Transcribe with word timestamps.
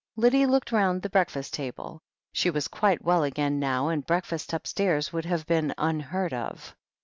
Lydia 0.15 0.47
looked 0.47 0.71
round 0.71 0.99
the 1.03 1.11
breakfast 1.11 1.53
table. 1.53 2.01
She 2.33 2.49
was 2.49 2.67
quite 2.67 3.03
well 3.03 3.21
again 3.21 3.59
now, 3.59 3.89
and 3.89 4.03
breakfast 4.03 4.51
upstairs 4.51 5.13
would 5.13 5.25
have 5.25 5.45
been 5.45 5.75
unheard 5.77 6.33
of. 6.33 6.75